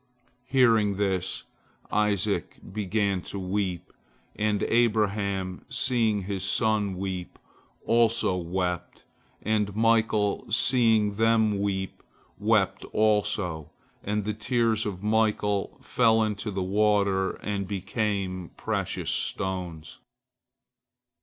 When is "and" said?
4.35-4.63, 9.43-9.75, 14.03-14.25, 17.35-17.67